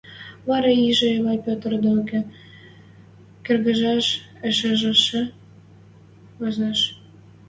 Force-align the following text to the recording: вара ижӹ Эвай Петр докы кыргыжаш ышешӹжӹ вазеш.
вара 0.49 0.71
ижӹ 0.89 1.07
Эвай 1.17 1.39
Петр 1.45 1.71
докы 1.83 2.19
кыргыжаш 3.45 4.05
ышешӹжӹ 4.49 5.21
вазеш. 6.39 6.79